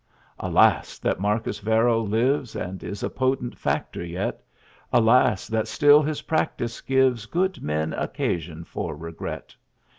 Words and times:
Alas, 0.39 0.97
that 0.97 1.19
Marcus 1.19 1.59
Varro 1.59 2.01
lives 2.01 2.55
And 2.55 2.83
is 2.83 3.03
a 3.03 3.09
potent 3.11 3.55
factor 3.55 4.03
yet! 4.03 4.41
Alas, 4.91 5.45
that 5.45 5.67
still 5.67 6.01
his 6.01 6.23
practice 6.23 6.81
gives 6.81 7.27
Good 7.27 7.61
men 7.61 7.93
occasion 7.93 8.63
for 8.63 8.95
regret! 8.95 9.55